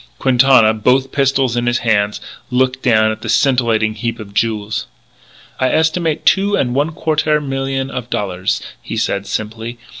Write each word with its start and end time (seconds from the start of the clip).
Quintana, 0.17 0.73
both 0.73 1.11
pistols 1.11 1.55
in 1.55 1.67
his 1.67 1.77
hands, 1.85 2.19
looked 2.49 2.81
down 2.81 3.11
at 3.11 3.21
the 3.21 3.29
scintillating 3.29 3.93
heap 3.93 4.19
of 4.19 4.33
jewels. 4.33 4.87
"I 5.59 5.69
estimate 5.69 6.25
two 6.25 6.55
and 6.55 6.73
one 6.73 6.89
quartaire 6.93 7.39
million 7.39 7.91
of 7.91 8.09
dollaires," 8.09 8.61
he 8.81 8.97
said 8.97 9.27
simply. 9.27 9.77